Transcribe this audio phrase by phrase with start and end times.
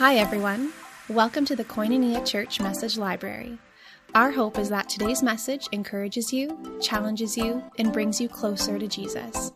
[0.00, 0.72] Hi, everyone.
[1.10, 3.58] Welcome to the Koinonia Church Message Library.
[4.14, 8.88] Our hope is that today's message encourages you, challenges you, and brings you closer to
[8.88, 9.52] Jesus.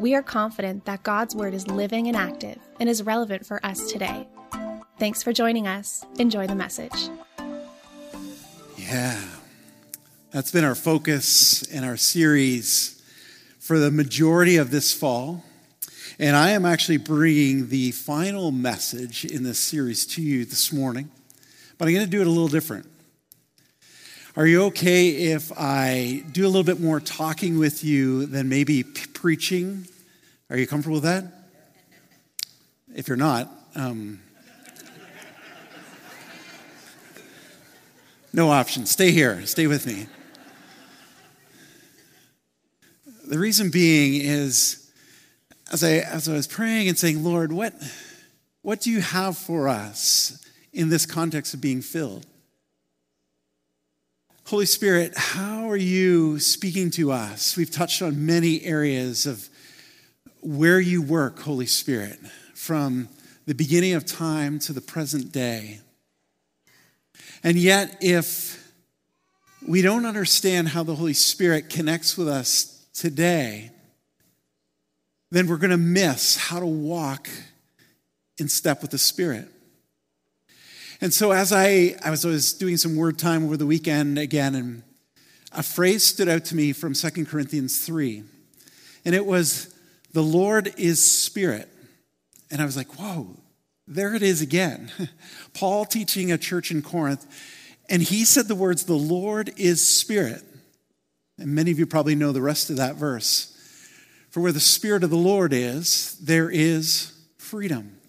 [0.00, 3.92] We are confident that God's Word is living and active and is relevant for us
[3.92, 4.26] today.
[4.98, 6.04] Thanks for joining us.
[6.18, 7.08] Enjoy the message.
[8.76, 9.22] Yeah,
[10.32, 13.00] that's been our focus in our series
[13.60, 15.44] for the majority of this fall.
[16.18, 21.10] And I am actually bringing the final message in this series to you this morning,
[21.76, 22.88] but I'm going to do it a little different.
[24.36, 28.84] Are you okay if I do a little bit more talking with you than maybe
[28.84, 29.88] preaching?
[30.50, 31.24] Are you comfortable with that?
[32.94, 34.20] If you're not, um,
[38.32, 38.86] no option.
[38.86, 39.44] Stay here.
[39.46, 40.06] Stay with me.
[43.26, 44.83] The reason being is
[45.72, 47.74] as I, as I was praying and saying, Lord, what,
[48.62, 52.26] what do you have for us in this context of being filled?
[54.46, 57.56] Holy Spirit, how are you speaking to us?
[57.56, 59.48] We've touched on many areas of
[60.42, 62.18] where you work, Holy Spirit,
[62.54, 63.08] from
[63.46, 65.80] the beginning of time to the present day.
[67.42, 68.72] And yet, if
[69.66, 73.70] we don't understand how the Holy Spirit connects with us today,
[75.30, 77.28] then we're going to miss how to walk
[78.38, 79.48] in step with the Spirit.
[81.00, 84.18] And so, as I, I, was, I was doing some word time over the weekend
[84.18, 84.82] again, and
[85.52, 88.22] a phrase stood out to me from 2 Corinthians 3.
[89.04, 89.74] And it was,
[90.12, 91.68] The Lord is Spirit.
[92.50, 93.36] And I was like, whoa,
[93.86, 94.90] there it is again.
[95.54, 97.26] Paul teaching a church in Corinth,
[97.88, 100.42] and he said the words, The Lord is Spirit.
[101.38, 103.53] And many of you probably know the rest of that verse.
[104.34, 108.00] For where the Spirit of the Lord is, there is freedom.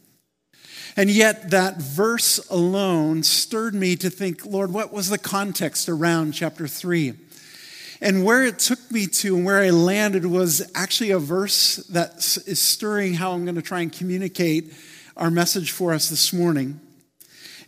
[0.98, 6.32] And yet, that verse alone stirred me to think, Lord, what was the context around
[6.32, 7.14] chapter 3?
[8.02, 12.16] And where it took me to and where I landed was actually a verse that
[12.48, 14.74] is stirring how I'm going to try and communicate
[15.16, 16.82] our message for us this morning.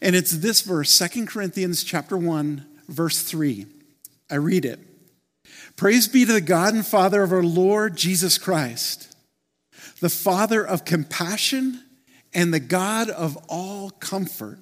[0.01, 3.67] And it's this verse, 2 Corinthians chapter 1, verse 3.
[4.31, 4.86] I read it.
[5.77, 9.15] Praise be to the God and Father of our Lord Jesus Christ,
[9.99, 11.83] the Father of compassion
[12.33, 14.57] and the God of all comfort,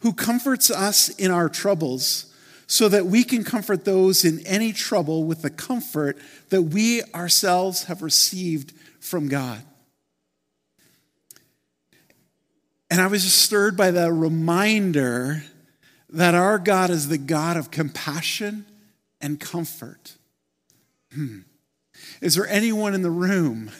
[0.00, 2.34] who comforts us in our troubles
[2.66, 7.84] so that we can comfort those in any trouble with the comfort that we ourselves
[7.84, 9.62] have received from God.
[12.90, 15.44] And I was just stirred by the reminder
[16.08, 18.66] that our God is the God of compassion
[19.22, 20.16] and comfort.
[21.14, 21.40] Hmm.
[22.20, 23.70] Is there anyone in the room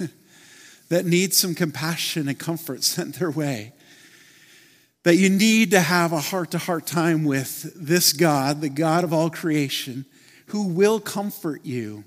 [0.88, 3.72] that needs some compassion and comfort sent their way?
[5.02, 9.02] That you need to have a heart to heart time with this God, the God
[9.02, 10.06] of all creation,
[10.46, 12.04] who will comfort you,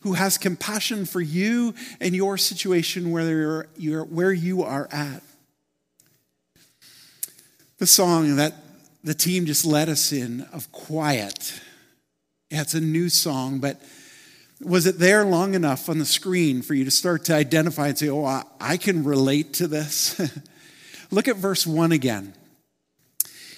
[0.00, 5.22] who has compassion for you and your situation where, you're, where you are at.
[7.78, 8.54] The song that
[9.04, 11.60] the team just led us in of quiet
[12.50, 13.80] it's a new song, but
[14.60, 17.98] was it there long enough on the screen for you to start to identify and
[17.98, 20.20] say, oh, I, I can relate to this?
[21.10, 22.34] Look at verse 1 again.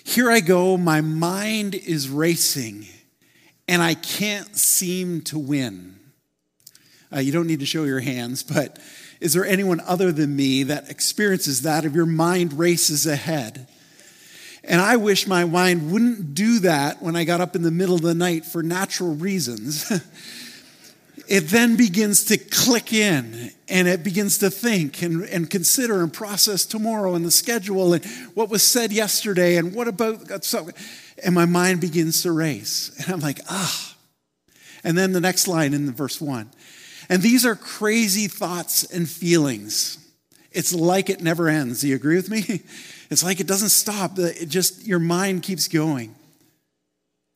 [0.05, 2.87] Here I go, my mind is racing,
[3.69, 5.99] and I can't seem to win.
[7.15, 8.79] Uh, you don't need to show your hands, but
[9.21, 13.69] is there anyone other than me that experiences that if your mind races ahead?
[14.69, 17.95] And I wish my mind wouldn't do that when I got up in the middle
[17.95, 19.91] of the night for natural reasons.
[21.29, 26.13] it then begins to click in and it begins to think and, and consider and
[26.13, 30.69] process tomorrow and the schedule and what was said yesterday and what about so
[31.25, 32.95] and my mind begins to race.
[32.99, 33.97] And i'm like ah.
[34.85, 36.51] And then the next line in the verse one.
[37.09, 39.99] And these are crazy thoughts and feelings.
[40.53, 41.81] It's like it never ends.
[41.81, 42.63] Do you agree with me
[43.11, 44.19] It's like it doesn't stop.
[44.19, 46.15] It just your mind keeps going.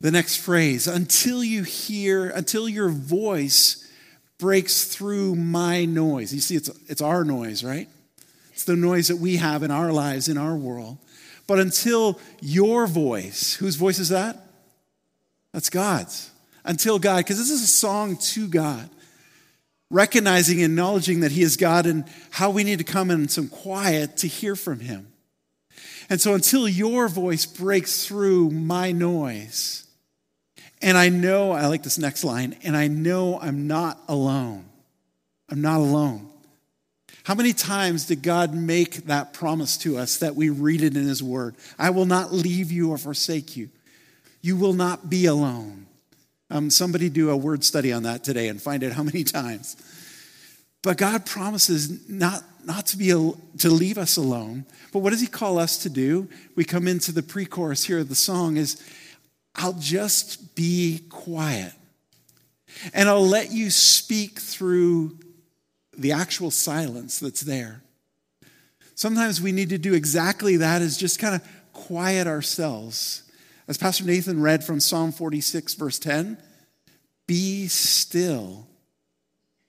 [0.01, 3.89] The next phrase, until you hear, until your voice
[4.37, 6.33] breaks through my noise.
[6.33, 7.87] You see, it's, it's our noise, right?
[8.51, 10.97] It's the noise that we have in our lives, in our world.
[11.47, 14.37] But until your voice, whose voice is that?
[15.53, 16.29] That's God's.
[16.65, 18.89] Until God, because this is a song to God,
[19.89, 23.47] recognizing and acknowledging that He is God and how we need to come in some
[23.47, 25.07] quiet to hear from Him.
[26.13, 29.87] And so until your voice breaks through my noise,
[30.79, 34.65] and I know, I like this next line, and I know I'm not alone.
[35.49, 36.29] I'm not alone.
[37.23, 41.03] How many times did God make that promise to us that we read it in
[41.03, 41.55] His Word?
[41.79, 43.71] I will not leave you or forsake you.
[44.39, 45.87] You will not be alone.
[46.51, 49.77] Um, somebody do a word study on that today and find out how many times.
[50.83, 54.65] But God promises not, not to, be to leave us alone.
[54.91, 56.27] But what does He call us to do?
[56.55, 58.81] We come into the pre chorus here of the song is,
[59.55, 61.73] I'll just be quiet.
[62.93, 65.19] And I'll let you speak through
[65.97, 67.81] the actual silence that's there.
[68.95, 73.23] Sometimes we need to do exactly that, is just kind of quiet ourselves.
[73.67, 76.37] As Pastor Nathan read from Psalm 46, verse 10,
[77.27, 78.67] be still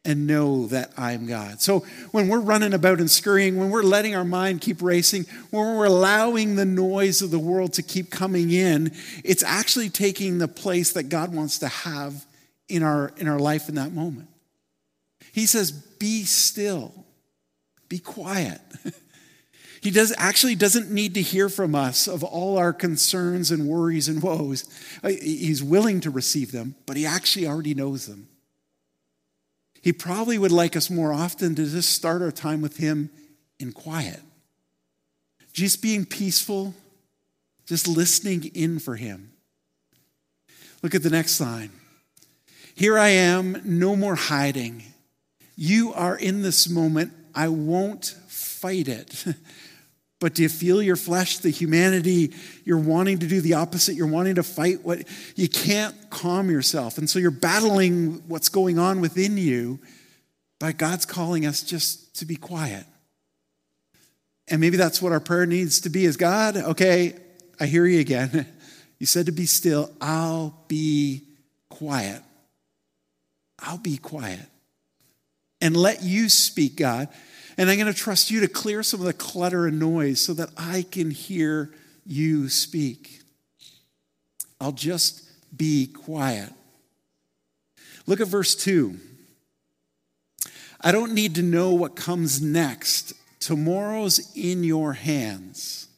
[0.04, 1.62] and know that I'm God.
[1.62, 1.80] So
[2.10, 5.86] when we're running about and scurrying, when we're letting our mind keep racing, when we're
[5.86, 8.92] allowing the noise of the world to keep coming in,
[9.24, 12.26] it's actually taking the place that God wants to have
[12.68, 14.28] in our, in our life in that moment.
[15.32, 17.06] He says, Be still,
[17.88, 18.60] be quiet.
[19.80, 24.08] he does, actually doesn't need to hear from us of all our concerns and worries
[24.08, 24.64] and woes.
[25.02, 28.28] Uh, he's willing to receive them, but he actually already knows them.
[29.84, 33.10] He probably would like us more often to just start our time with him
[33.60, 34.22] in quiet,
[35.52, 36.74] just being peaceful,
[37.66, 39.32] just listening in for him.
[40.82, 41.70] Look at the next line.
[42.74, 44.84] Here I am, no more hiding.
[45.54, 47.12] You are in this moment.
[47.34, 49.26] I won't fight it.
[50.24, 52.32] But do you feel your flesh, the humanity?
[52.64, 53.94] You're wanting to do the opposite.
[53.94, 55.06] You're wanting to fight what
[55.36, 56.96] you can't calm yourself.
[56.96, 59.80] And so you're battling what's going on within you.
[60.58, 62.86] But God's calling us just to be quiet.
[64.48, 67.18] And maybe that's what our prayer needs to be is God, okay,
[67.60, 68.46] I hear you again.
[68.98, 69.90] You said to be still.
[70.00, 71.24] I'll be
[71.68, 72.22] quiet.
[73.58, 74.40] I'll be quiet
[75.60, 77.08] and let you speak, God.
[77.56, 80.34] And I'm going to trust you to clear some of the clutter and noise so
[80.34, 81.70] that I can hear
[82.04, 83.20] you speak.
[84.60, 85.22] I'll just
[85.56, 86.50] be quiet.
[88.06, 88.98] Look at verse 2.
[90.80, 93.14] I don't need to know what comes next.
[93.40, 95.88] Tomorrow's in your hands.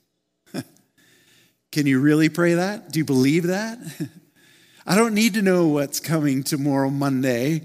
[1.73, 2.93] Can you really pray that?
[2.93, 3.79] Do you believe that?
[4.87, 7.63] I don't need to know what's coming tomorrow, Monday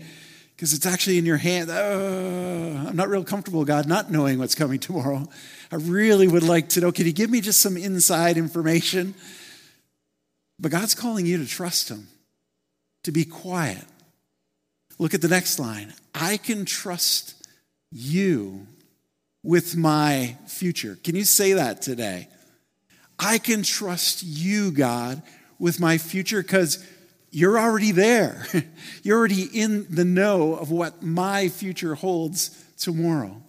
[0.62, 1.72] because it's actually in your hand.
[1.72, 5.28] Oh, I'm not real comfortable, God, not knowing what's coming tomorrow.
[5.72, 6.92] I really would like to know.
[6.92, 9.16] Can you give me just some inside information?
[10.60, 12.10] But God's calling you to trust Him,
[13.06, 13.84] to be quiet.
[15.00, 15.96] Look at the next line.
[16.14, 17.44] I can trust
[17.92, 18.68] you
[19.42, 20.96] with my future.
[21.04, 22.28] Can you say that today?
[23.18, 25.24] I can trust you, God,
[25.58, 26.88] with my future because
[27.32, 28.46] you're already there.
[29.04, 33.42] You're already in the know of what my future holds tomorrow.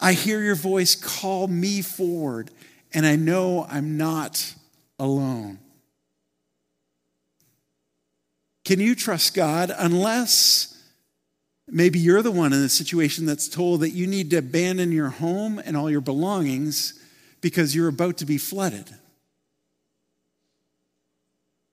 [0.00, 2.50] I hear your voice call me forward,
[2.92, 4.54] and I know I'm not
[4.98, 5.60] alone.
[8.64, 10.76] Can you trust God unless
[11.68, 15.10] maybe you're the one in the situation that's told that you need to abandon your
[15.10, 17.00] home and all your belongings
[17.40, 18.90] because you're about to be flooded?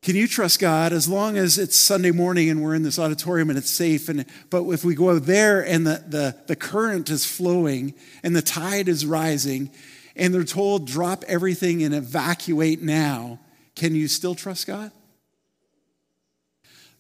[0.02, 3.50] Can you trust God as long as it's Sunday morning and we're in this auditorium
[3.52, 4.10] and it's safe?
[4.10, 7.94] And but if we go there and the, the, the current is flowing
[8.24, 9.70] and the tide is rising
[10.16, 13.40] and they're told drop everything and evacuate now,
[13.76, 14.92] can you still trust God?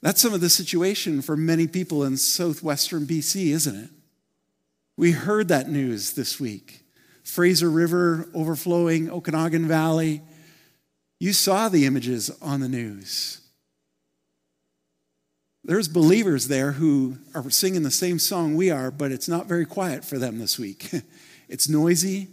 [0.01, 3.89] That's some of the situation for many people in southwestern BC, isn't it?
[4.95, 6.83] We heard that news this week.
[7.23, 10.21] Fraser River overflowing, Okanagan Valley.
[11.21, 13.41] You saw the images on the news.
[15.63, 19.67] There's believers there who are singing the same song we are, but it's not very
[19.67, 20.89] quiet for them this week.
[21.47, 22.29] it's noisy.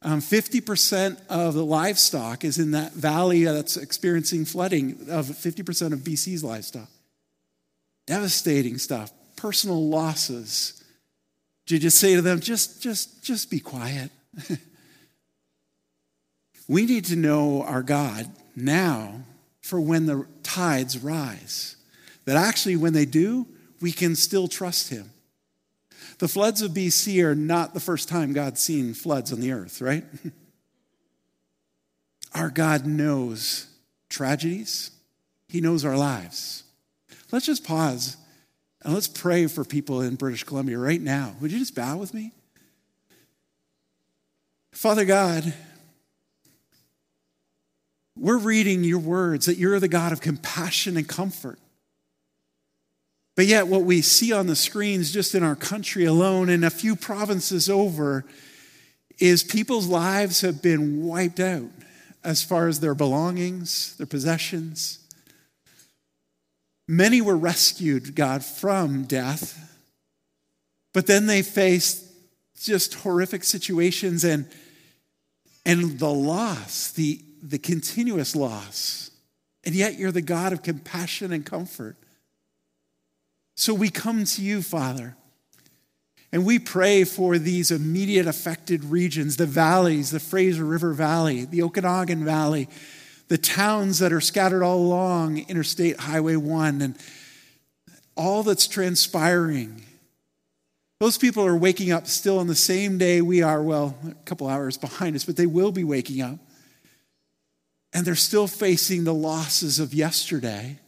[0.00, 5.98] Um, 50% of the livestock is in that valley that's experiencing flooding of 50% of
[5.98, 6.88] BC's livestock.
[8.06, 10.84] Devastating stuff, personal losses.
[11.66, 14.12] Did you just say to them, just, just, just be quiet?
[16.68, 19.22] We need to know our God now
[19.60, 21.76] for when the tides rise.
[22.24, 23.46] That actually, when they do,
[23.80, 25.10] we can still trust Him.
[26.18, 29.80] The floods of BC are not the first time God's seen floods on the earth,
[29.80, 30.04] right?
[32.34, 33.66] our God knows
[34.08, 34.90] tragedies,
[35.48, 36.62] He knows our lives.
[37.30, 38.16] Let's just pause
[38.82, 41.34] and let's pray for people in British Columbia right now.
[41.40, 42.32] Would you just bow with me?
[44.72, 45.52] Father God,
[48.16, 51.58] we're reading your words that you're the God of compassion and comfort.
[53.36, 56.70] But yet, what we see on the screens just in our country alone and a
[56.70, 58.24] few provinces over
[59.18, 61.70] is people's lives have been wiped out
[62.22, 65.00] as far as their belongings, their possessions.
[66.86, 69.76] Many were rescued, God, from death,
[70.92, 72.04] but then they faced
[72.60, 74.48] just horrific situations and,
[75.66, 79.10] and the loss, the, the continuous loss.
[79.64, 81.96] And yet you're the God of compassion and comfort.
[83.56, 85.16] So we come to you, Father,
[86.32, 91.62] and we pray for these immediate affected regions the valleys, the Fraser River Valley, the
[91.62, 92.68] Okanagan Valley,
[93.28, 96.98] the towns that are scattered all along Interstate Highway 1, and
[98.16, 99.82] all that's transpiring.
[100.98, 104.48] Those people are waking up still on the same day we are, well, a couple
[104.48, 106.38] hours behind us, but they will be waking up.
[107.94, 110.78] And they're still facing the losses of yesterday.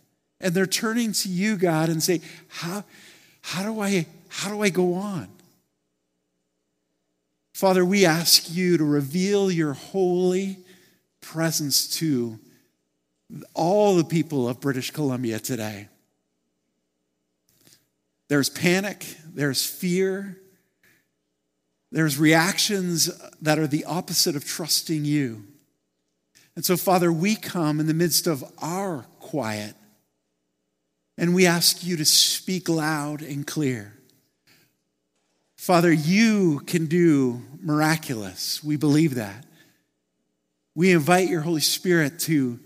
[0.40, 2.84] And they're turning to you, God, and say, How,
[3.40, 5.28] how, do, I, how do I go on?
[7.54, 10.58] Father, we ask you to reveal your holy
[11.22, 12.38] presence to
[13.54, 15.88] all the people of British Columbia today.
[18.28, 20.36] There's panic, there's fear,
[21.92, 23.06] there's reactions
[23.40, 25.44] that are the opposite of trusting you.
[26.56, 29.74] And so, Father, we come in the midst of our quiet
[31.18, 33.92] and we ask you to speak loud and clear.
[35.56, 38.62] Father, you can do miraculous.
[38.64, 39.44] We believe that.
[40.74, 42.60] We invite your Holy Spirit to,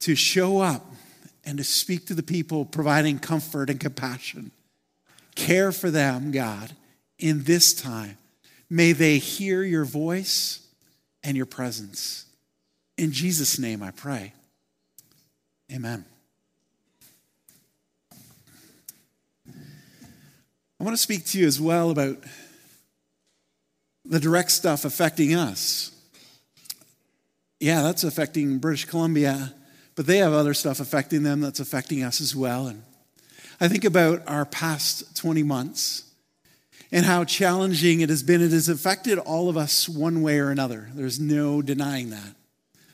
[0.00, 0.94] to show up
[1.44, 4.50] and to speak to the people, providing comfort and compassion.
[5.34, 6.72] Care for them, God,
[7.18, 8.16] in this time.
[8.70, 10.66] May they hear your voice
[11.22, 12.25] and your presence.
[12.98, 14.32] In Jesus' name I pray.
[15.72, 16.04] Amen.
[20.78, 22.18] I want to speak to you as well about
[24.04, 25.90] the direct stuff affecting us.
[27.58, 29.54] Yeah, that's affecting British Columbia,
[29.94, 32.66] but they have other stuff affecting them that's affecting us as well.
[32.66, 32.82] And
[33.60, 36.04] I think about our past 20 months
[36.92, 38.42] and how challenging it has been.
[38.42, 40.90] It has affected all of us one way or another.
[40.94, 42.35] There's no denying that.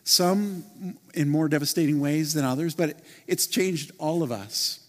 [0.04, 4.80] Some in more devastating ways than others, but it's changed all of us.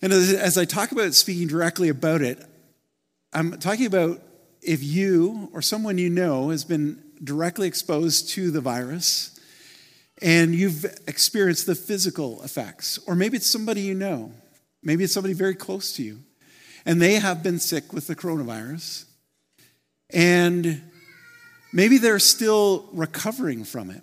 [0.00, 2.42] And as, as I talk about speaking directly about it,
[3.32, 4.20] I'm talking about
[4.62, 9.38] if you or someone you know has been directly exposed to the virus
[10.22, 14.32] and you've experienced the physical effects, or maybe it's somebody you know,
[14.82, 16.20] maybe it's somebody very close to you,
[16.86, 19.06] and they have been sick with the coronavirus,
[20.10, 20.82] and
[21.74, 24.02] maybe they're still recovering from it.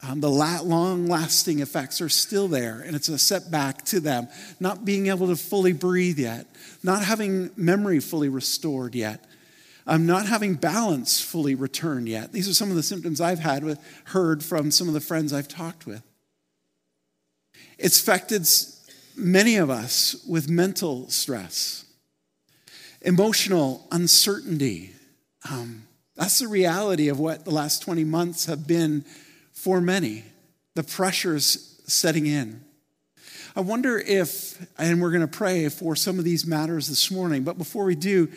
[0.00, 4.28] Um, the long lasting effects are still there, and it's a setback to them.
[4.60, 6.46] Not being able to fully breathe yet,
[6.84, 9.24] not having memory fully restored yet,
[9.88, 12.32] um, not having balance fully returned yet.
[12.32, 15.32] These are some of the symptoms I've had with, heard from some of the friends
[15.32, 16.02] I've talked with.
[17.76, 18.46] It's affected
[19.16, 21.84] many of us with mental stress,
[23.02, 24.92] emotional uncertainty.
[25.50, 25.87] Um,
[26.18, 29.04] that's the reality of what the last 20 months have been
[29.52, 30.24] for many,
[30.74, 32.64] the pressures setting in.
[33.54, 37.44] I wonder if, and we're going to pray for some of these matters this morning,
[37.44, 38.28] but before we do,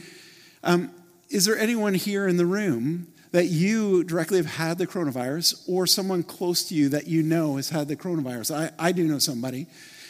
[0.63, 0.91] um,
[1.29, 5.87] is there anyone here in the room that you directly have had the coronavirus or
[5.87, 8.55] someone close to you that you know has had the coronavirus?
[8.55, 9.65] I, I do know somebody,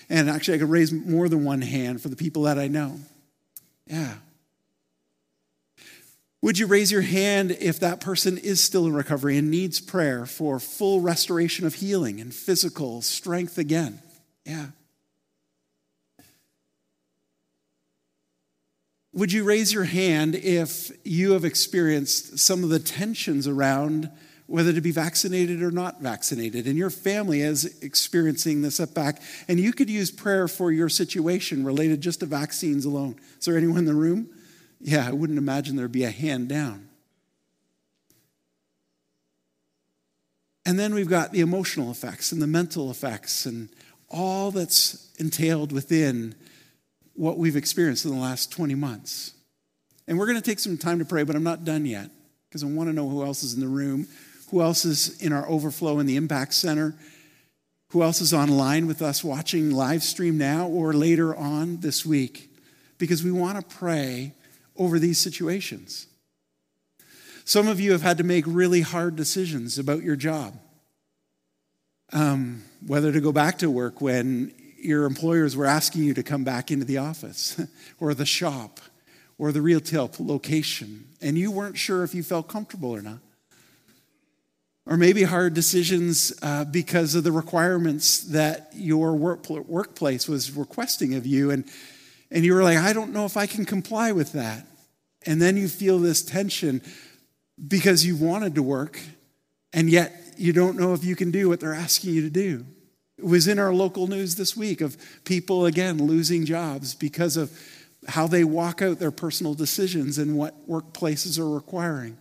[0.10, 3.00] and actually, I could raise more than one hand for the people that I know.
[3.88, 4.16] Yeah,
[6.42, 10.26] would you raise your hand if that person is still in recovery and needs prayer
[10.26, 14.02] for full restoration of healing and physical strength again?
[14.46, 14.68] Yeah.
[19.14, 24.10] Would you raise your hand if you have experienced some of the tensions around
[24.48, 29.60] whether to be vaccinated or not vaccinated, and your family is experiencing the setback, and
[29.60, 33.16] you could use prayer for your situation related just to vaccines alone?
[33.40, 34.30] Is there anyone in the room?
[34.82, 36.90] Yeah, I wouldn't imagine there'd be a hand down.
[40.66, 43.70] And then we've got the emotional effects and the mental effects and
[44.10, 46.36] all that's entailed within
[47.14, 49.34] what we've experienced in the last 20 months.
[50.08, 52.10] And we're going to take some time to pray, but I'm not done yet
[52.50, 54.08] because I want to know who else is in the room,
[54.50, 56.96] who else is in our overflow in the Impact Center,
[57.90, 62.50] who else is online with us watching live stream now or later on this week,
[62.98, 64.34] because we want to pray
[64.82, 66.08] over these situations.
[67.46, 70.60] Some of you have had to make really hard decisions about your job.
[72.14, 76.44] Um, whether to go back to work when your employers were asking you to come
[76.44, 77.62] back into the office
[78.00, 78.80] or the shop
[79.38, 83.20] or the retail location, and you weren't sure if you felt comfortable or not.
[84.88, 91.14] Or maybe hard decisions uh, because of the requirements that your work, workplace was requesting
[91.14, 91.66] of you, and,
[92.32, 94.66] and you were like, I don't know if I can comply with that.
[95.26, 96.82] And then you feel this tension
[97.68, 99.00] because you wanted to work,
[99.74, 102.66] and yet you don't know if you can do what they're asking you to do.
[103.18, 107.52] It was in our local news this week of people, again, losing jobs because of
[108.08, 112.18] how they walk out their personal decisions and what workplaces are requiring.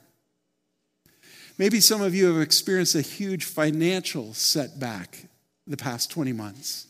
[1.57, 5.25] Maybe some of you have experienced a huge financial setback
[5.67, 6.87] the past 20 months.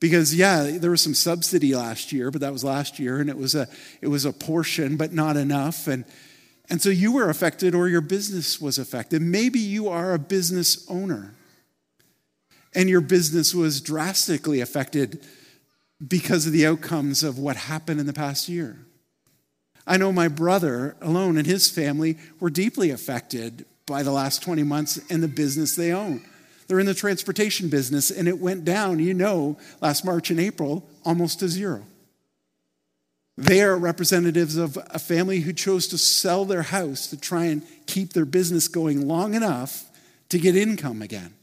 [0.00, 3.36] Because yeah, there was some subsidy last year, but that was last year and it
[3.36, 3.66] was a
[4.00, 6.04] it was a portion but not enough and
[6.70, 9.22] and so you were affected or your business was affected.
[9.22, 11.34] Maybe you are a business owner
[12.74, 15.24] and your business was drastically affected
[16.06, 18.78] because of the outcomes of what happened in the past year.
[19.86, 24.62] I know my brother alone and his family were deeply affected by the last 20
[24.62, 26.22] months and the business they own.
[26.68, 30.86] They're in the transportation business and it went down, you know, last March and April
[31.04, 31.84] almost to zero.
[33.38, 37.62] They are representatives of a family who chose to sell their house to try and
[37.86, 39.84] keep their business going long enough
[40.28, 41.34] to get income again.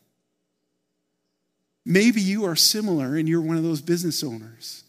[1.86, 4.84] Maybe you are similar and you're one of those business owners.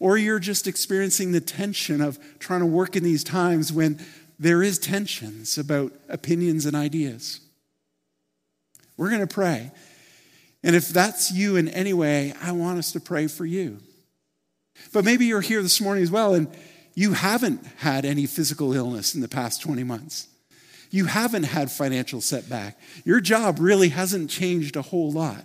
[0.00, 4.04] Or you're just experiencing the tension of trying to work in these times when
[4.36, 7.41] there is tensions about opinions and ideas.
[9.02, 9.72] We're going to pray.
[10.62, 13.78] And if that's you in any way, I want us to pray for you.
[14.92, 16.46] But maybe you're here this morning as well and
[16.94, 20.28] you haven't had any physical illness in the past 20 months.
[20.92, 22.78] You haven't had financial setback.
[23.04, 25.44] Your job really hasn't changed a whole lot.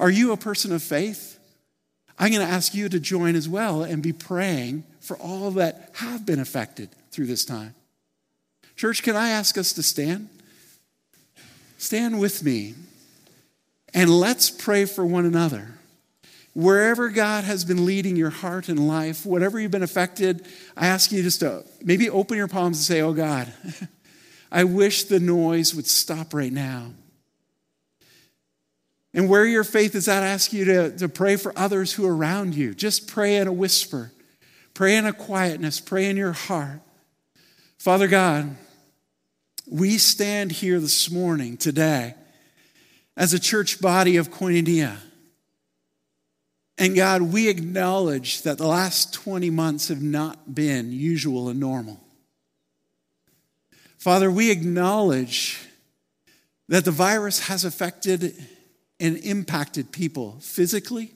[0.00, 1.38] Are you a person of faith?
[2.18, 5.90] I'm going to ask you to join as well and be praying for all that
[5.96, 7.74] have been affected through this time.
[8.74, 10.30] Church, can I ask us to stand?
[11.78, 12.74] Stand with me
[13.92, 15.74] and let's pray for one another.
[16.52, 21.10] Wherever God has been leading your heart and life, whatever you've been affected, I ask
[21.10, 23.52] you just to maybe open your palms and say, Oh God,
[24.52, 26.92] I wish the noise would stop right now.
[29.12, 32.06] And where your faith is at, I ask you to, to pray for others who
[32.06, 32.74] are around you.
[32.74, 34.12] Just pray in a whisper,
[34.74, 36.80] pray in a quietness, pray in your heart.
[37.78, 38.56] Father God,
[39.66, 42.14] we stand here this morning, today,
[43.16, 44.96] as a church body of Koinonia.
[46.76, 52.00] And God, we acknowledge that the last 20 months have not been usual and normal.
[53.96, 55.60] Father, we acknowledge
[56.68, 58.34] that the virus has affected
[59.00, 61.12] and impacted people physically.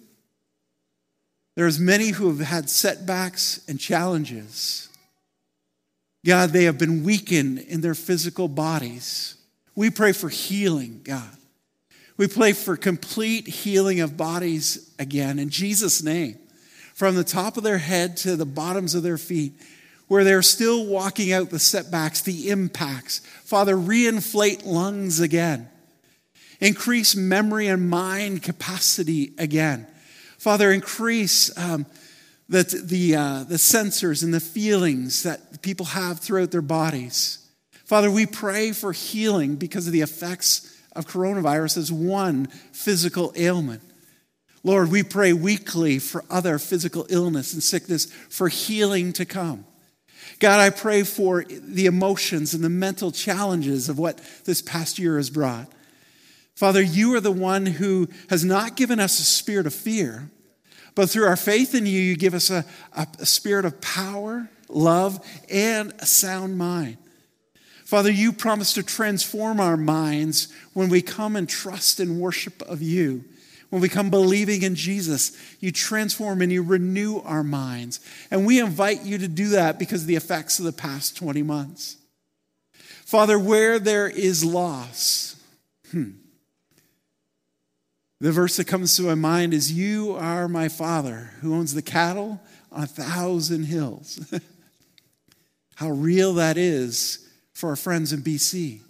[1.56, 4.87] There's many who have had setbacks and challenges.
[6.28, 9.34] God, they have been weakened in their physical bodies.
[9.74, 11.24] We pray for healing, God.
[12.18, 16.38] We pray for complete healing of bodies again in Jesus' name,
[16.92, 19.54] from the top of their head to the bottoms of their feet,
[20.08, 23.20] where they're still walking out the setbacks, the impacts.
[23.44, 25.70] Father, reinflate lungs again,
[26.60, 29.86] increase memory and mind capacity again.
[30.36, 31.86] Father, increase um,
[32.48, 37.46] the, the, uh, the sensors and the feelings that people have throughout their bodies.
[37.84, 43.82] Father, we pray for healing because of the effects of coronavirus as one physical ailment.
[44.64, 49.64] Lord, we pray weekly for other physical illness and sickness for healing to come.
[50.40, 55.16] God, I pray for the emotions and the mental challenges of what this past year
[55.16, 55.72] has brought.
[56.54, 60.30] Father, you are the one who has not given us a spirit of fear,
[60.98, 64.50] but through our faith in you, you give us a, a, a spirit of power,
[64.68, 66.96] love, and a sound mind.
[67.84, 72.82] Father, you promise to transform our minds when we come and trust and worship of
[72.82, 73.24] you.
[73.70, 78.00] When we come believing in Jesus, you transform and you renew our minds.
[78.28, 81.44] And we invite you to do that because of the effects of the past 20
[81.44, 81.96] months.
[83.04, 85.36] Father, where there is loss,
[85.92, 86.10] hmm,
[88.20, 91.82] the verse that comes to my mind is You are my Father who owns the
[91.82, 92.40] cattle
[92.72, 94.32] on a thousand hills.
[95.76, 98.80] How real that is for our friends in BC,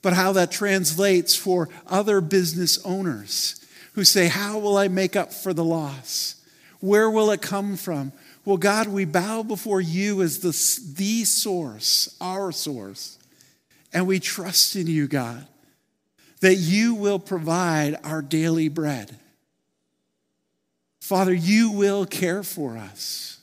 [0.00, 5.32] but how that translates for other business owners who say, How will I make up
[5.32, 6.36] for the loss?
[6.80, 8.12] Where will it come from?
[8.44, 10.50] Well, God, we bow before you as the,
[10.96, 13.18] the source, our source,
[13.92, 15.46] and we trust in you, God,
[16.40, 19.16] that you will provide our daily bread.
[21.00, 23.40] Father, you will care for us.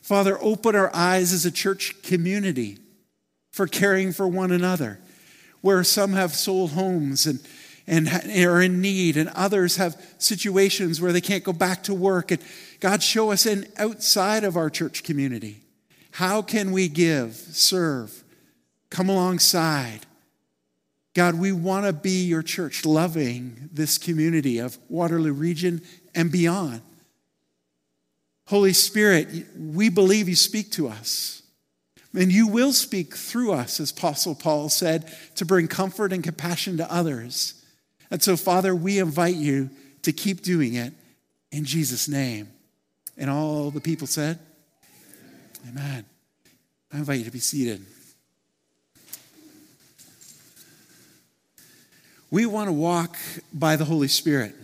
[0.00, 2.78] Father, open our eyes as a church community
[3.50, 5.00] for caring for one another,
[5.60, 7.40] where some have sold homes and,
[7.86, 12.30] and are in need, and others have situations where they can't go back to work.
[12.30, 12.40] And
[12.78, 15.60] God, show us in outside of our church community.
[16.12, 18.24] How can we give, serve,
[18.90, 20.06] come alongside?
[21.14, 25.82] God, we want to be your church, loving this community of Waterloo region
[26.14, 26.82] and beyond.
[28.46, 31.42] Holy Spirit, we believe you speak to us.
[32.14, 36.76] And you will speak through us, as Apostle Paul said, to bring comfort and compassion
[36.78, 37.64] to others.
[38.10, 39.70] And so, Father, we invite you
[40.02, 40.92] to keep doing it
[41.52, 42.48] in Jesus' name.
[43.16, 44.40] And all the people said,
[45.68, 46.04] Amen.
[46.92, 47.84] I invite you to be seated.
[52.32, 53.16] We want to walk
[53.52, 54.54] by the Holy Spirit.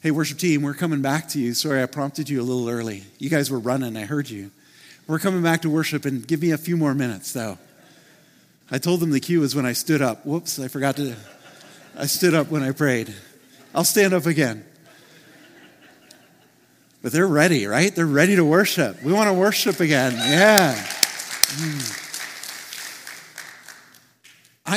[0.00, 1.52] Hey, worship team, we're coming back to you.
[1.52, 3.02] Sorry, I prompted you a little early.
[3.18, 4.50] You guys were running, I heard you.
[5.06, 7.58] We're coming back to worship, and give me a few more minutes, though.
[8.70, 10.24] I told them the cue was when I stood up.
[10.24, 11.14] Whoops, I forgot to.
[11.96, 13.14] I stood up when I prayed.
[13.74, 14.64] I'll stand up again.
[17.02, 17.94] But they're ready, right?
[17.94, 19.02] They're ready to worship.
[19.02, 20.12] We want to worship again.
[20.12, 20.74] Yeah.
[20.74, 22.07] Mm.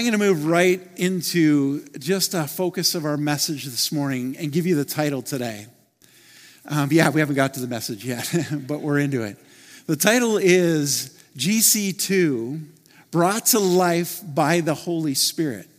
[0.02, 4.52] I'm going to move right into just a focus of our message this morning and
[4.52, 5.68] give you the title today.
[6.66, 9.38] Um, yeah, we haven't got to the message yet, but we're into it.
[9.86, 12.66] The title is GC2
[13.12, 15.70] Brought to Life by the Holy Spirit.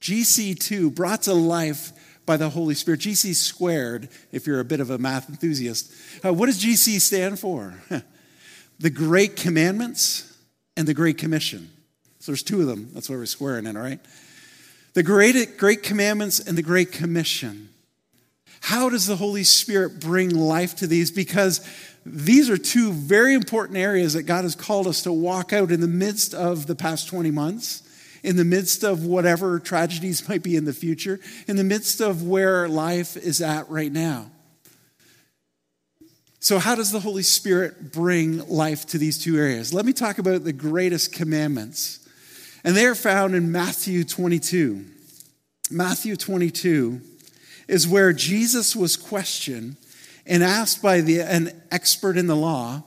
[0.00, 1.92] GC2 Brought to Life
[2.24, 3.00] by the Holy Spirit.
[3.00, 5.92] GC squared, if you're a bit of a math enthusiast.
[6.24, 7.74] Uh, what does GC stand for?
[8.78, 10.34] the Great Commandments
[10.78, 11.68] and the Great Commission.
[12.24, 12.88] So there's two of them.
[12.94, 14.00] That's why we're squaring it, all right?
[14.94, 17.68] The great, great commandments and the great commission.
[18.62, 21.10] How does the Holy Spirit bring life to these?
[21.10, 21.60] Because
[22.06, 25.82] these are two very important areas that God has called us to walk out in
[25.82, 27.82] the midst of the past 20 months,
[28.22, 32.22] in the midst of whatever tragedies might be in the future, in the midst of
[32.22, 34.30] where life is at right now.
[36.40, 39.74] So, how does the Holy Spirit bring life to these two areas?
[39.74, 42.00] Let me talk about the greatest commandments.
[42.64, 44.84] And they are found in Matthew 22.
[45.70, 47.00] Matthew 22
[47.68, 49.76] is where Jesus was questioned
[50.26, 52.82] and asked by the, an expert in the law.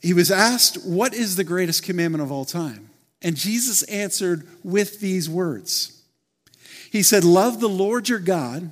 [0.00, 2.90] He was asked, What is the greatest commandment of all time?
[3.20, 6.00] And Jesus answered with these words
[6.92, 8.70] He said, Love the Lord your God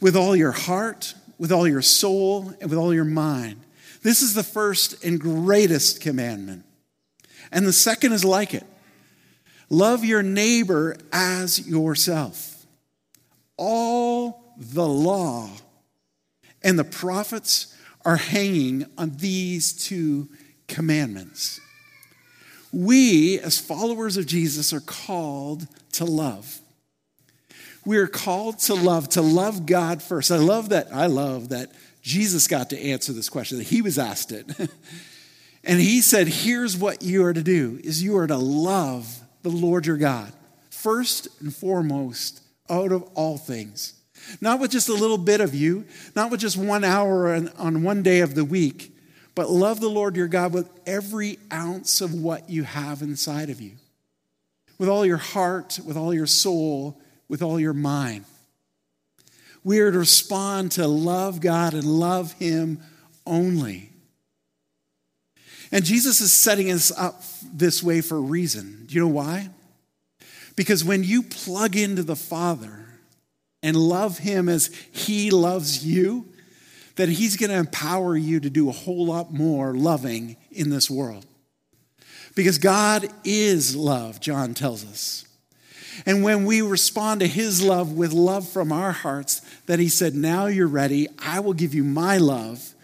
[0.00, 3.60] with all your heart, with all your soul, and with all your mind.
[4.02, 6.64] This is the first and greatest commandment.
[7.50, 8.64] And the second is like it
[9.70, 12.66] Love your neighbor as yourself.
[13.56, 15.50] All the law
[16.62, 20.28] and the prophets are hanging on these two
[20.66, 21.60] commandments.
[22.72, 26.60] We, as followers of Jesus, are called to love.
[27.84, 30.30] We are called to love, to love God first.
[30.30, 30.88] I love that.
[30.92, 34.46] I love that Jesus got to answer this question, that he was asked it.
[35.64, 39.50] and he said, Here's what you are to do is you are to love the
[39.50, 40.32] Lord your God,
[40.70, 43.94] first and foremost, out of all things.
[44.40, 47.82] Not with just a little bit of you, not with just one hour on, on
[47.82, 48.94] one day of the week,
[49.34, 53.60] but love the Lord your God with every ounce of what you have inside of
[53.60, 53.72] you.
[54.78, 58.24] With all your heart, with all your soul, with all your mind.
[59.64, 62.80] We are to respond to love God and love Him
[63.26, 63.87] only.
[65.70, 68.84] And Jesus is setting us up this way for a reason.
[68.86, 69.50] Do you know why?
[70.56, 72.86] Because when you plug into the Father
[73.62, 76.26] and love Him as He loves you,
[76.96, 80.90] that He's going to empower you to do a whole lot more loving in this
[80.90, 81.26] world.
[82.34, 85.26] Because God is love, John tells us.
[86.06, 90.14] And when we respond to His love with love from our hearts, that He said,
[90.14, 92.74] Now you're ready, I will give you my love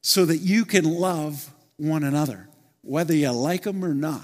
[0.00, 2.48] so that you can love one another,
[2.82, 4.22] whether you like them or not.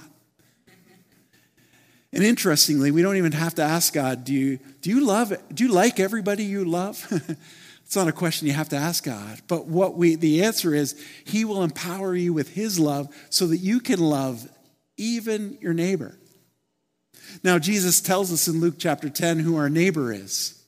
[2.13, 5.65] And interestingly, we don't even have to ask God, do you, do you love, do
[5.65, 7.05] you like everybody you love?
[7.85, 9.41] it's not a question you have to ask God.
[9.49, 13.59] But what we, the answer is, He will empower you with His love so that
[13.59, 14.49] you can love
[14.97, 16.17] even your neighbor.
[17.43, 20.63] Now, Jesus tells us in Luke chapter 10 who our neighbor is.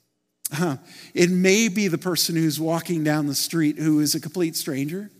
[0.53, 0.77] Uh-huh.
[1.15, 5.11] It may be the person who's walking down the street who is a complete stranger.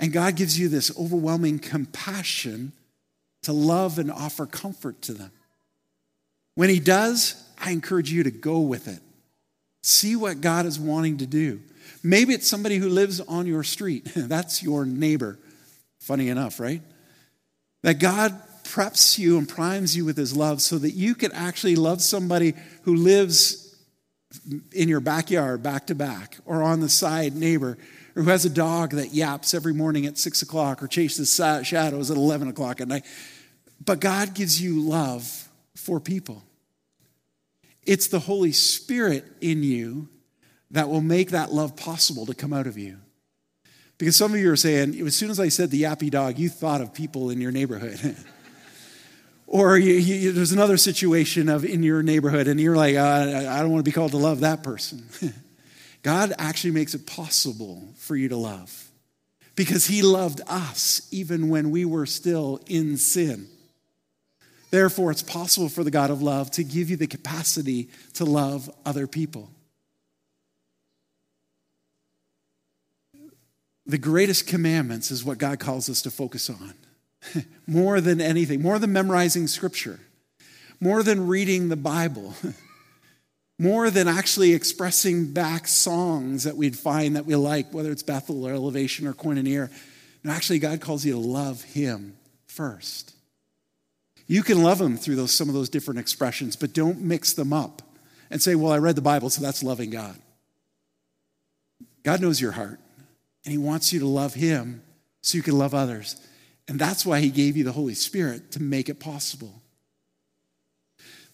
[0.00, 2.72] And God gives you this overwhelming compassion
[3.42, 5.30] to love and offer comfort to them.
[6.54, 9.00] When He does, I encourage you to go with it.
[9.82, 11.60] See what God is wanting to do.
[12.02, 14.04] Maybe it's somebody who lives on your street.
[14.16, 15.38] That's your neighbor.
[16.00, 16.80] Funny enough, right?
[17.82, 21.76] That God preps you and primes you with his love so that you can actually
[21.76, 23.76] love somebody who lives
[24.72, 27.76] in your backyard back to back or on the side neighbor
[28.20, 32.10] or who has a dog that yaps every morning at six o'clock or chases shadows
[32.10, 33.06] at 11 o'clock at night.
[33.82, 36.44] But God gives you love for people.
[37.82, 40.10] It's the Holy Spirit in you
[40.70, 42.98] that will make that love possible to come out of you.
[43.96, 46.50] Because some of you are saying, as soon as I said the yappy dog, you
[46.50, 48.16] thought of people in your neighborhood.
[49.46, 53.60] or you, you, there's another situation of in your neighborhood, and you're like, uh, I
[53.60, 55.06] don't want to be called to love that person.
[56.02, 58.90] God actually makes it possible for you to love
[59.54, 63.46] because He loved us even when we were still in sin.
[64.70, 68.70] Therefore, it's possible for the God of love to give you the capacity to love
[68.86, 69.50] other people.
[73.84, 76.74] The greatest commandments is what God calls us to focus on.
[77.66, 80.00] more than anything, more than memorizing scripture,
[80.80, 82.34] more than reading the Bible,
[83.60, 88.46] more than actually expressing back songs that we'd find that we like, whether it's Bethel
[88.46, 89.70] or Elevation or Koinonia.
[90.24, 93.14] No, actually, God calls you to love Him first.
[94.26, 97.52] You can love him through those, some of those different expressions, but don't mix them
[97.52, 97.82] up
[98.30, 100.16] and say, Well, I read the Bible, so that's loving God.
[102.02, 102.80] God knows your heart,
[103.44, 104.82] and he wants you to love him
[105.20, 106.16] so you can love others.
[106.66, 109.60] And that's why he gave you the Holy Spirit to make it possible.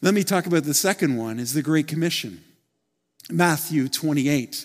[0.07, 2.41] Let me talk about the second one is the Great Commission.
[3.29, 4.65] Matthew 28.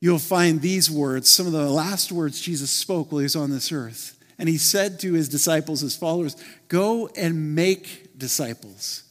[0.00, 3.50] You'll find these words, some of the last words Jesus spoke while he was on
[3.50, 4.18] this earth.
[4.38, 6.34] And he said to his disciples, his followers,
[6.68, 9.02] Go and make disciples,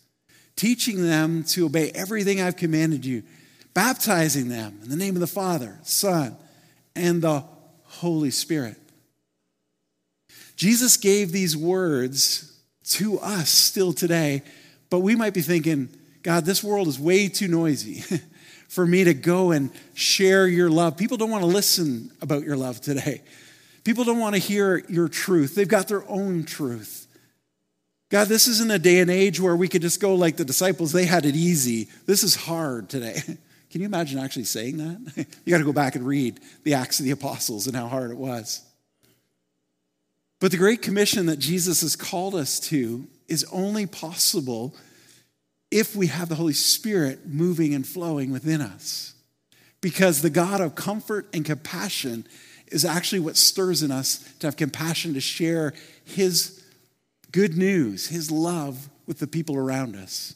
[0.56, 3.22] teaching them to obey everything I've commanded you,
[3.76, 6.36] baptizing them in the name of the Father, Son,
[6.96, 7.44] and the
[7.84, 8.78] Holy Spirit.
[10.56, 14.42] Jesus gave these words to us still today,
[14.90, 15.90] but we might be thinking,
[16.24, 18.04] God, this world is way too noisy
[18.68, 20.98] for me to go and share your love.
[20.98, 23.22] People don't want to listen about your love today.
[23.84, 27.08] People don't want to hear your truth, they've got their own truth.
[28.10, 30.92] God, this isn't a day and age where we could just go like the disciples,
[30.92, 31.90] they had it easy.
[32.06, 33.22] This is hard today.
[33.70, 35.28] Can you imagine actually saying that?
[35.46, 38.12] you got to go back and read the Acts of the Apostles and how hard
[38.12, 38.62] it was.
[40.40, 44.76] But the Great Commission that Jesus has called us to is only possible
[45.70, 49.14] if we have the Holy Spirit moving and flowing within us.
[49.82, 52.26] Because the God of comfort and compassion
[52.68, 56.64] is actually what stirs in us to have compassion to share His
[57.32, 60.36] good news, His love with the people around us.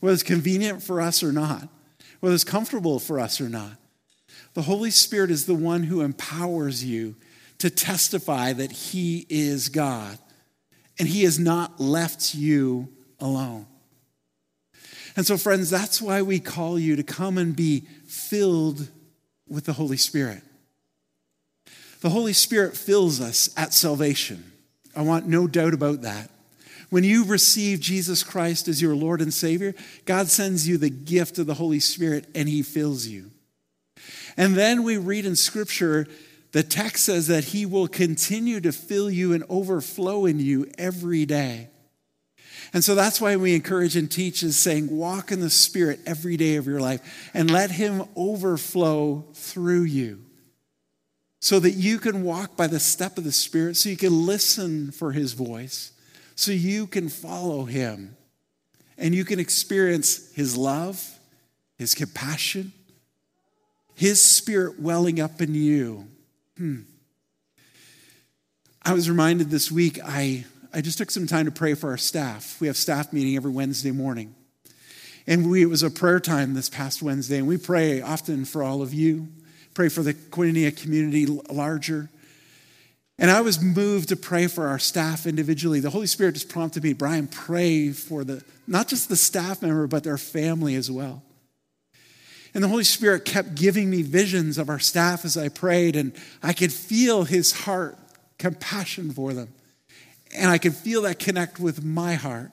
[0.00, 1.68] Whether it's convenient for us or not,
[2.20, 3.78] whether it's comfortable for us or not.
[4.54, 7.16] The Holy Spirit is the one who empowers you
[7.58, 10.18] to testify that He is God
[10.98, 12.88] and He has not left you
[13.20, 13.66] alone.
[15.16, 18.88] And so, friends, that's why we call you to come and be filled
[19.48, 20.42] with the Holy Spirit.
[22.00, 24.52] The Holy Spirit fills us at salvation.
[24.96, 26.30] I want no doubt about that.
[26.90, 29.74] When you receive Jesus Christ as your Lord and Savior,
[30.04, 33.30] God sends you the gift of the Holy Spirit and He fills you.
[34.36, 36.06] And then we read in Scripture,
[36.52, 41.26] the text says that He will continue to fill you and overflow in you every
[41.26, 41.68] day.
[42.74, 46.36] And so that's why we encourage and teach is saying, walk in the Spirit every
[46.36, 50.24] day of your life and let Him overflow through you
[51.40, 54.92] so that you can walk by the step of the Spirit, so you can listen
[54.92, 55.90] for His voice,
[56.36, 58.16] so you can follow Him,
[58.96, 61.18] and you can experience His love,
[61.76, 62.72] His compassion,
[63.96, 66.06] His Spirit welling up in you.
[66.56, 66.80] Hmm.
[68.82, 71.96] I was reminded this week, I, I just took some time to pray for our
[71.96, 72.60] staff.
[72.60, 74.34] We have staff meeting every Wednesday morning.
[75.26, 78.62] And we, it was a prayer time this past Wednesday, and we pray often for
[78.62, 79.28] all of you
[79.74, 82.10] pray for the Koinonia community larger.
[83.18, 85.80] And I was moved to pray for our staff individually.
[85.80, 89.86] The Holy Spirit just prompted me, Bryan, pray for the not just the staff member,
[89.86, 91.22] but their family as well.
[92.54, 96.12] And the Holy Spirit kept giving me visions of our staff as I prayed, and
[96.42, 97.96] I could feel his heart,
[98.38, 99.48] compassion for them.
[100.34, 102.50] And I could feel that connect with my heart.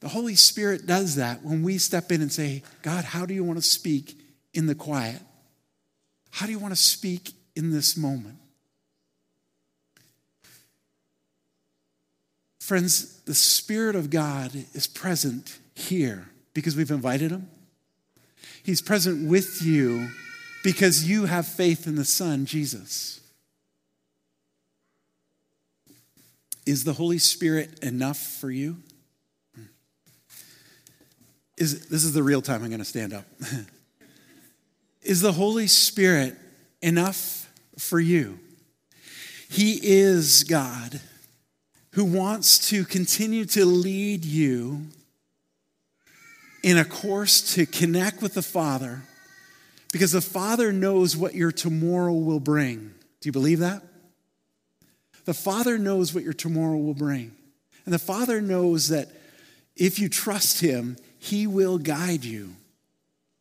[0.00, 3.44] The Holy Spirit does that when we step in and say, God, how do you
[3.44, 4.18] want to speak
[4.52, 5.20] in the quiet?
[6.30, 8.38] How do you want to speak in this moment?
[12.60, 17.48] Friends, the Spirit of God is present here because we've invited Him.
[18.64, 20.08] He's present with you
[20.62, 23.20] because you have faith in the Son, Jesus.
[26.64, 28.78] Is the Holy Spirit enough for you?
[31.58, 33.26] Is, this is the real time I'm going to stand up.
[35.02, 36.34] is the Holy Spirit
[36.80, 38.40] enough for you?
[39.50, 41.02] He is God
[41.92, 44.86] who wants to continue to lead you
[46.64, 49.02] in a course to connect with the Father
[49.92, 52.94] because the Father knows what your tomorrow will bring.
[53.20, 53.82] Do you believe that?
[55.26, 57.32] The Father knows what your tomorrow will bring.
[57.84, 59.10] And the Father knows that
[59.76, 62.54] if you trust Him, He will guide you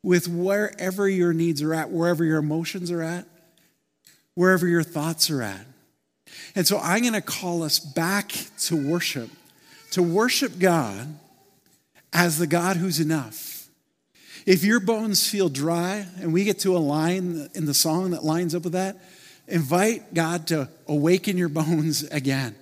[0.04, 3.26] with wherever your needs are at, wherever your emotions are at,
[4.36, 5.66] wherever your thoughts are at.
[6.56, 8.34] And so I'm going to call us back
[8.64, 9.30] to worship,
[9.92, 11.08] to worship God
[12.14, 13.68] as the God who's enough.
[14.46, 18.24] If your bones feel dry, and we get to a line in the song that
[18.24, 18.98] lines up with that,
[19.48, 22.56] invite God to awaken your bones again.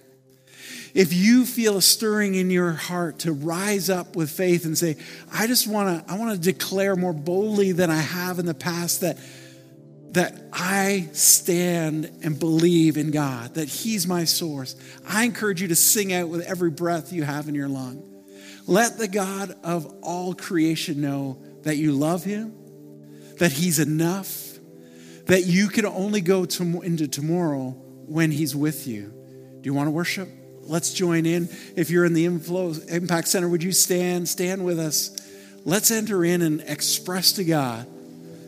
[0.93, 4.97] If you feel a stirring in your heart to rise up with faith and say,
[5.33, 8.53] I just want to I want to declare more boldly than I have in the
[8.53, 9.17] past that
[10.11, 14.75] that I stand and believe in God, that He's my source.
[15.07, 18.10] I encourage you to sing out with every breath you have in your lung.
[18.71, 22.55] Let the God of all creation know that you love Him,
[23.37, 24.57] that He's enough,
[25.25, 27.71] that you can only go to, into tomorrow
[28.05, 29.13] when He's with you.
[29.59, 30.29] Do you want to worship?
[30.61, 31.49] Let's join in.
[31.75, 34.29] If you're in the Inflow Impact Center, would you stand?
[34.29, 35.17] Stand with us.
[35.65, 37.85] Let's enter in and express to God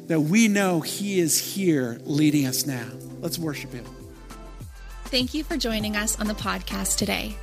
[0.07, 2.87] that we know He is here leading us now.
[3.19, 3.83] Let's worship Him.
[5.07, 7.35] Thank you for joining us on the podcast today.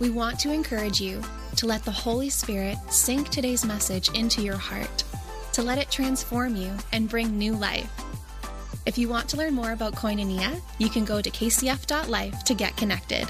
[0.00, 1.22] We want to encourage you
[1.56, 5.04] to let the Holy Spirit sink today's message into your heart,
[5.52, 7.90] to let it transform you and bring new life.
[8.84, 12.76] If you want to learn more about Koinonia, you can go to kcf.life to get
[12.76, 13.26] connected.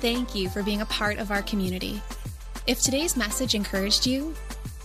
[0.00, 2.02] Thank you for being a part of our community.
[2.66, 4.34] If today's message encouraged you,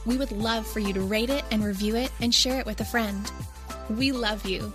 [0.05, 2.81] we would love for you to rate it and review it and share it with
[2.81, 3.31] a friend.
[3.89, 4.71] We love you.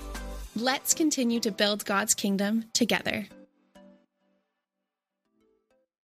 [0.57, 3.27] Let's continue to build God's kingdom together.